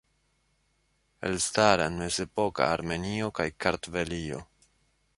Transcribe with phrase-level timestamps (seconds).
[1.29, 4.43] Elstara en mezepoka Armenio kaj Kartvelio.